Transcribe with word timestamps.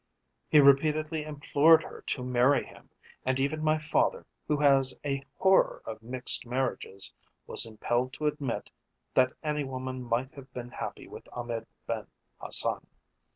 He 0.49 0.59
repeatedly 0.59 1.25
implored 1.25 1.83
her 1.83 2.01
to 2.07 2.23
marry 2.23 2.65
him, 2.65 2.89
and 3.23 3.39
even 3.39 3.61
my 3.63 3.77
father, 3.77 4.25
who 4.47 4.57
has 4.57 4.95
a 5.05 5.21
horror 5.37 5.83
of 5.85 6.01
mixed 6.01 6.43
marriages, 6.43 7.13
was 7.45 7.67
impelled 7.67 8.11
to 8.13 8.25
admit 8.25 8.71
that 9.13 9.33
any 9.43 9.63
woman 9.63 10.01
might 10.01 10.33
have 10.33 10.51
been 10.55 10.69
happy 10.71 11.07
with 11.07 11.27
Ahmed 11.33 11.67
Ben 11.85 12.07
Hassan. 12.39 12.87